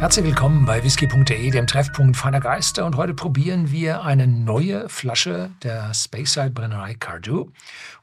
[0.00, 2.86] Herzlich willkommen bei whisky.de, dem Treffpunkt feiner Geister.
[2.86, 7.48] Und heute probieren wir eine neue Flasche der Speyside Brennerei Cardew.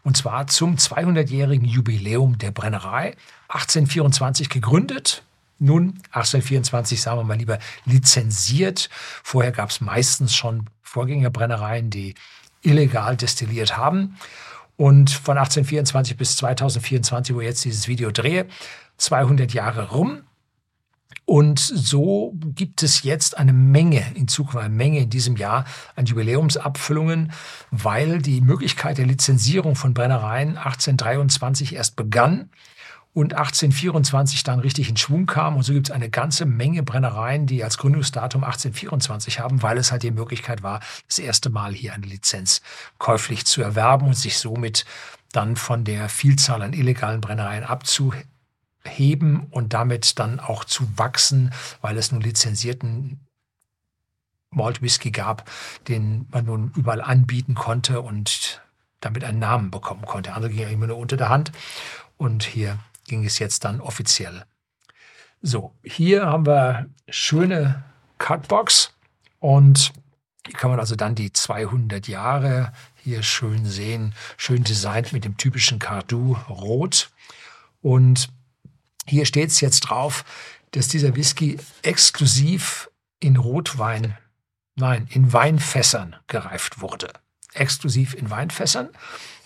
[0.04, 3.16] Und zwar zum 200-jährigen Jubiläum der Brennerei.
[3.48, 5.23] 1824 gegründet,
[5.57, 8.91] nun 1824, sagen wir mal lieber, lizenziert.
[9.23, 12.14] Vorher gab es meistens schon Vorgängerbrennereien, die
[12.61, 14.18] illegal destilliert haben.
[14.75, 18.45] Und von 1824 bis 2024, wo jetzt dieses Video drehe,
[18.98, 20.27] 200 Jahre rum.
[21.29, 25.66] Und so gibt es jetzt eine Menge, in Zukunft eine Menge in diesem Jahr
[25.97, 27.33] an Jubiläumsabfüllungen,
[27.70, 32.49] weil die Möglichkeit der Lizenzierung von Brennereien 1823 erst begann
[33.13, 35.57] und 1824 dann richtig in Schwung kam.
[35.57, 39.91] Und so gibt es eine ganze Menge Brennereien, die als Gründungsdatum 1824 haben, weil es
[39.91, 42.61] halt die Möglichkeit war, das erste Mal hier eine Lizenz
[42.99, 44.85] käuflich zu erwerben und sich somit
[45.33, 48.37] dann von der Vielzahl an illegalen Brennereien abzuheben
[48.88, 53.20] heben und damit dann auch zu wachsen, weil es nun lizenzierten
[54.50, 55.50] Malt Whisky gab,
[55.88, 58.61] den man nun überall anbieten konnte und
[59.02, 60.34] damit einen Namen bekommen konnte.
[60.34, 61.52] Andere ging ja immer nur unter der Hand
[62.17, 64.45] und hier ging es jetzt dann offiziell.
[65.42, 67.83] So, hier haben wir schöne
[68.17, 68.94] Cutbox
[69.39, 69.94] und
[70.45, 75.38] hier kann man also dann die 200 Jahre hier schön sehen, schön designt mit dem
[75.38, 77.11] typischen Cardu Rot
[77.81, 78.30] und
[79.08, 80.25] hier steht es jetzt drauf,
[80.72, 84.17] dass dieser Whisky exklusiv in Rotwein,
[84.75, 87.11] nein, in Weinfässern gereift wurde.
[87.53, 88.89] Exklusiv in Weinfässern.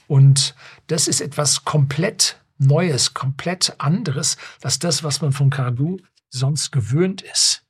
[0.08, 0.56] Und
[0.88, 5.98] das ist etwas komplett Neues, komplett anderes, als das, was man von Cardu
[6.30, 7.64] sonst gewöhnt ist.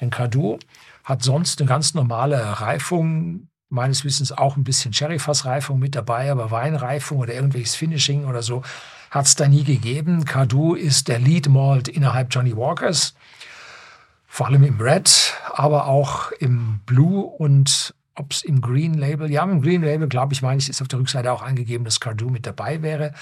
[0.00, 0.58] Denn Cardu
[1.04, 6.50] hat sonst eine ganz normale Reifung, meines Wissens auch ein bisschen Sherryfassreifung mit dabei, aber
[6.50, 8.62] Weinreifung oder irgendwelches Finishing oder so
[9.10, 10.24] hat es da nie gegeben.
[10.24, 13.14] Cardu ist der Lead Malt innerhalb Johnny Walkers,
[14.26, 19.44] vor allem im Red, aber auch im Blue und ob es im Green Label, ja,
[19.44, 22.30] im Green Label, glaube ich, meine ich, ist auf der Rückseite auch angegeben, dass Cardu
[22.30, 23.12] mit dabei wäre.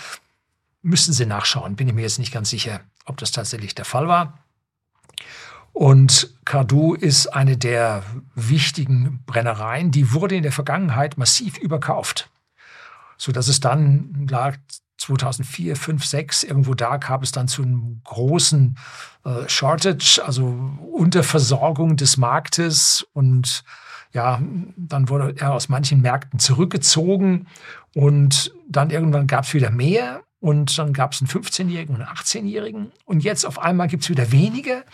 [0.83, 4.07] Müssen Sie nachschauen, bin ich mir jetzt nicht ganz sicher, ob das tatsächlich der Fall
[4.07, 4.39] war.
[5.73, 8.05] Und Cardu ist eine der
[8.37, 12.31] wichtigen Brennereien, die wurde in der Vergangenheit massiv überkauft,
[13.17, 14.29] so dass es dann
[15.07, 18.77] 2004, 5, 6, irgendwo da kam es dann zu einem großen
[19.25, 20.47] äh, Shortage, also
[20.93, 23.07] Unterversorgung des Marktes.
[23.13, 23.65] Und
[24.13, 24.41] ja,
[24.77, 27.47] dann wurde er aus manchen Märkten zurückgezogen.
[27.95, 30.23] Und dann irgendwann gab es wieder mehr.
[30.41, 34.11] Und dann gab es einen 15-Jährigen und einen 18-Jährigen und jetzt auf einmal gibt es
[34.11, 34.85] wieder wenige.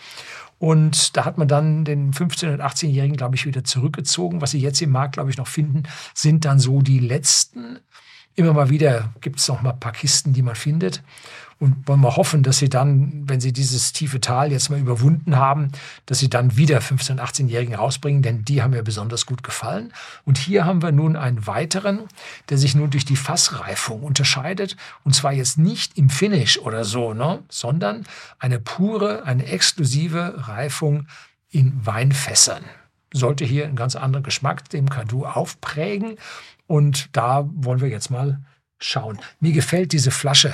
[0.59, 4.39] Und da hat man dann den 15- und 18-Jährigen, glaube ich, wieder zurückgezogen.
[4.39, 5.83] Was sie jetzt im Markt, glaube ich, noch finden,
[6.13, 7.79] sind dann so die letzten
[8.35, 11.03] Immer mal wieder gibt es noch mal ein paar Kisten, die man findet.
[11.59, 15.35] Und wollen wir hoffen, dass sie dann, wenn sie dieses tiefe Tal jetzt mal überwunden
[15.35, 15.71] haben,
[16.07, 19.93] dass sie dann wieder 15-, 18-Jährigen rausbringen, denn die haben mir besonders gut gefallen.
[20.25, 21.99] Und hier haben wir nun einen weiteren,
[22.49, 24.75] der sich nun durch die Fassreifung unterscheidet.
[25.03, 28.07] Und zwar jetzt nicht im Finish oder so, ne, sondern
[28.39, 31.05] eine pure, eine exklusive Reifung
[31.51, 32.63] in Weinfässern.
[33.13, 36.17] Sollte hier einen ganz anderen Geschmack dem Kadu aufprägen.
[36.67, 38.41] Und da wollen wir jetzt mal
[38.79, 39.19] schauen.
[39.39, 40.53] Mir gefällt diese Flasche.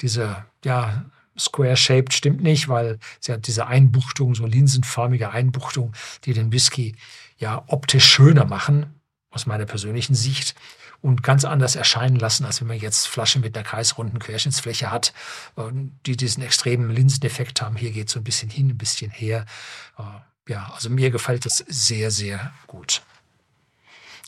[0.00, 1.04] Diese, ja,
[1.38, 5.92] square-shaped stimmt nicht, weil sie hat diese Einbuchtung, so linsenförmige Einbuchtung,
[6.24, 6.96] die den Whisky
[7.38, 9.00] ja optisch schöner machen,
[9.30, 10.54] aus meiner persönlichen Sicht,
[11.00, 15.12] und ganz anders erscheinen lassen, als wenn man jetzt Flaschen mit einer kreisrunden Querschnittsfläche hat,
[15.56, 15.62] äh,
[16.06, 17.76] die diesen extremen Linseneffekt haben.
[17.76, 19.44] Hier geht es so ein bisschen hin, ein bisschen her.
[20.52, 23.02] Ja, also mir gefällt das sehr, sehr gut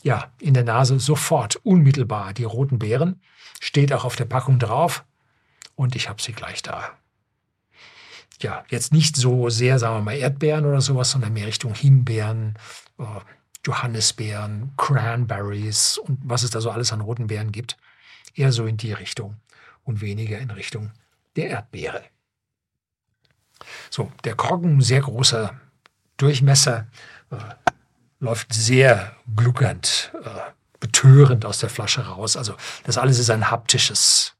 [0.05, 3.19] ja, in der Nase sofort, unmittelbar die roten Beeren.
[3.59, 5.03] Steht auch auf der Packung drauf
[5.73, 6.91] und ich habe sie gleich da.
[8.39, 12.53] Ja, jetzt nicht so sehr, sagen wir mal, Erdbeeren oder sowas, sondern mehr Richtung Himbeeren,
[12.99, 13.03] äh,
[13.65, 17.75] Johannisbeeren, Cranberries und was es da so alles an roten Beeren gibt.
[18.35, 19.37] Eher so in die Richtung
[19.85, 20.91] und weniger in Richtung
[21.35, 22.03] der Erdbeere.
[23.89, 25.59] So, der Korken, sehr großer
[26.17, 26.87] Durchmesser,
[27.31, 27.35] äh,
[28.19, 30.29] läuft sehr gluckernd, äh,
[30.79, 32.37] betörend aus der Flasche raus.
[32.37, 34.33] Also das alles ist ein haptisches,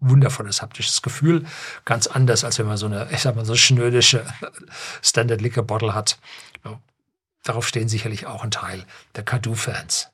[0.00, 1.44] wundervolles haptisches Gefühl.
[1.84, 4.24] Ganz anders, als wenn man so eine, ich sag mal, so schnödische
[5.02, 6.18] Standard Liquor Bottle hat.
[7.44, 8.84] Darauf stehen sicherlich auch ein Teil
[9.16, 10.10] der Kadu-Fans.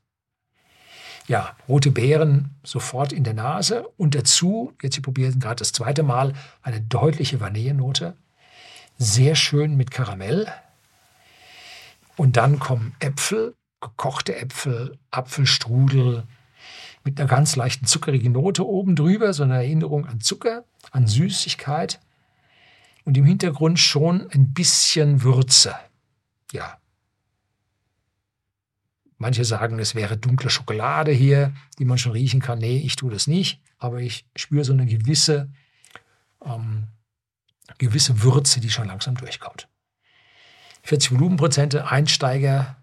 [1.28, 6.02] Ja, rote Beeren sofort in der Nase und dazu, jetzt Sie probieren gerade das zweite
[6.02, 8.16] Mal, eine deutliche Vanillenote.
[8.98, 10.52] Sehr schön mit Karamell,
[12.20, 16.24] und dann kommen Äpfel, gekochte Äpfel, Apfelstrudel
[17.02, 21.98] mit einer ganz leichten zuckerigen Note oben drüber, so eine Erinnerung an Zucker, an Süßigkeit.
[23.06, 25.74] und im Hintergrund schon ein bisschen Würze.
[26.52, 26.78] Ja.
[29.16, 32.58] Manche sagen, es wäre dunkle Schokolade hier, die man schon riechen kann.
[32.58, 35.50] Nee, ich tue das nicht, aber ich spüre so eine gewisse,
[36.44, 36.88] ähm,
[37.78, 39.70] gewisse Würze, die schon langsam durchkommt.
[40.82, 42.76] 40 Volumenprozente, Einsteiger,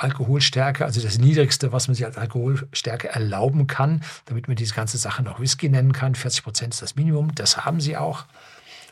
[0.00, 4.98] Alkoholstärke, also das Niedrigste, was man sich als Alkoholstärke erlauben kann, damit man diese ganze
[4.98, 6.14] Sache noch Whisky nennen kann.
[6.14, 8.24] 40 Prozent ist das Minimum, das haben sie auch.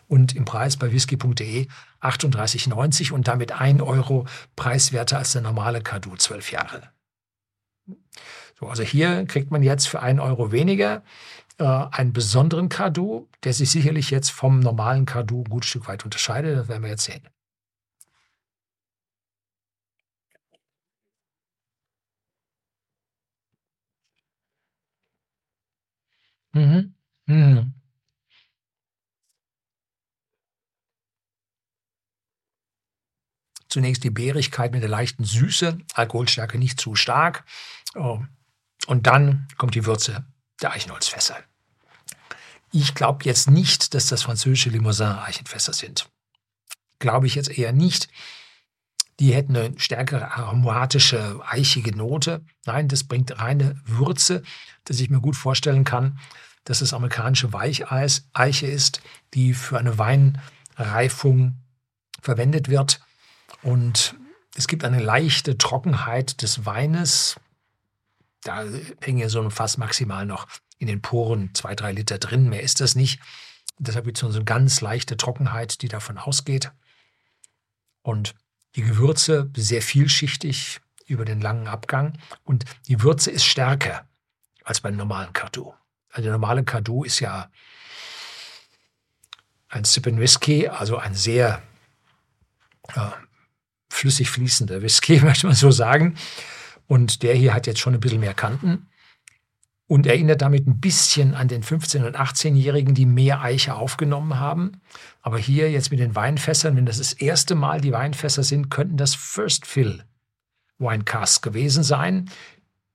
[0.07, 1.67] Und im Preis bei whisky.de
[2.01, 6.83] 38,90 und damit 1 Euro preiswerter als der normale Kadu, 12 Jahre.
[8.59, 11.03] So, also hier kriegt man jetzt für 1 Euro weniger
[11.59, 16.05] äh, einen besonderen Kadu, der sich sicherlich jetzt vom normalen Kadu ein gutes Stück weit
[16.05, 16.57] unterscheidet.
[16.57, 17.29] Das werden wir jetzt sehen.
[26.59, 26.95] Mhm.
[27.27, 27.75] Mhm.
[33.69, 37.45] Zunächst die Beerigkeit mit der leichten Süße, Alkoholstärke nicht zu stark.
[37.95, 38.21] Oh.
[38.87, 40.25] Und dann kommt die Würze
[40.63, 41.37] der Eichenholzfässer.
[42.73, 46.09] Ich glaube jetzt nicht, dass das französische Limousin-Eichenfässer sind.
[46.99, 48.09] Glaube ich jetzt eher nicht.
[49.21, 52.45] Die hätten eine stärkere aromatische, eichige Note.
[52.67, 54.43] Nein, das bringt reine Würze,
[54.85, 56.19] dass ich mir gut vorstellen kann,
[56.65, 59.01] dass es amerikanische Weicheis, Eiche ist,
[59.35, 61.57] die für eine Weinreifung
[62.21, 63.01] verwendet wird.
[63.63, 64.15] Und
[64.55, 67.41] es gibt eine leichte Trockenheit des Weines.
[68.43, 68.65] Da
[69.01, 70.47] hängen ja so ein Fass maximal noch
[70.79, 72.49] in den Poren zwei, drei Liter drin.
[72.49, 73.21] Mehr ist das nicht.
[73.79, 76.71] Deshalb gibt es so eine ganz leichte Trockenheit, die davon ausgeht.
[78.03, 78.35] Und
[78.79, 82.17] die Gewürze sehr vielschichtig über den langen Abgang.
[82.45, 84.07] Und die Würze ist stärker
[84.63, 85.75] als beim normalen Cartou.
[86.11, 87.51] Also der normale Kadu ist ja
[89.69, 91.61] ein Sip Whisky, also ein sehr
[92.95, 93.11] äh,
[93.91, 96.17] flüssig fließender Whisky, möchte man so sagen.
[96.87, 98.88] Und der hier hat jetzt schon ein bisschen mehr Kanten
[99.89, 104.81] und erinnert damit ein bisschen an den 15- und 18-Jährigen, die mehr Eiche aufgenommen haben.
[105.23, 108.99] Aber hier jetzt mit den Weinfässern, wenn das das erste Mal die Weinfässer sind, könnten
[108.99, 110.05] das First Fill
[110.79, 112.31] Winecast gewesen sein.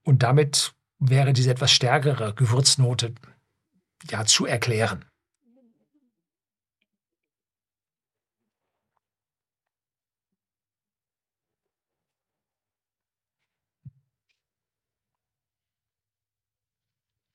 [0.03, 3.13] Und damit wäre diese etwas stärkere Gewürznote
[4.09, 5.03] ja zu erklären.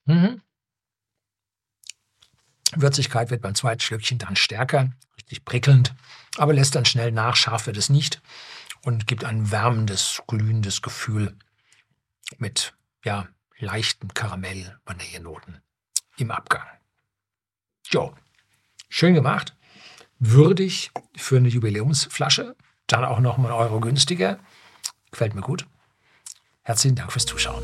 [0.09, 0.41] Mhm.
[2.75, 5.93] Würzigkeit wird beim zweiten Schlückchen dann stärker, richtig prickelnd,
[6.37, 8.21] aber lässt dann schnell nach, scharf wird es nicht
[8.81, 11.37] und gibt ein wärmendes, glühendes Gefühl
[12.37, 12.73] mit
[13.03, 13.27] ja,
[13.59, 15.61] leichten Karamell-Vanillenoten
[16.17, 16.65] im Abgang.
[17.91, 18.15] Jo,
[18.89, 19.55] schön gemacht.
[20.17, 22.55] Würdig für eine Jubiläumsflasche.
[22.87, 24.39] Dann auch noch mal Euro günstiger.
[25.11, 25.67] Gefällt mir gut.
[26.63, 27.63] Herzlichen Dank fürs Zuschauen.